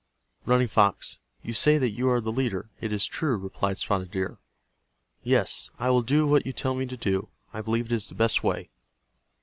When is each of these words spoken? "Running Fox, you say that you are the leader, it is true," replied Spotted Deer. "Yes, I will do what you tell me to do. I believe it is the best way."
"Running 0.47 0.67
Fox, 0.67 1.19
you 1.43 1.53
say 1.53 1.77
that 1.77 1.91
you 1.91 2.09
are 2.09 2.19
the 2.19 2.31
leader, 2.31 2.71
it 2.79 2.91
is 2.91 3.05
true," 3.05 3.37
replied 3.37 3.77
Spotted 3.77 4.09
Deer. 4.09 4.39
"Yes, 5.21 5.69
I 5.77 5.91
will 5.91 6.01
do 6.01 6.25
what 6.25 6.43
you 6.43 6.53
tell 6.53 6.73
me 6.73 6.87
to 6.87 6.97
do. 6.97 7.29
I 7.53 7.61
believe 7.61 7.85
it 7.85 7.91
is 7.91 8.09
the 8.09 8.15
best 8.15 8.43
way." 8.43 8.71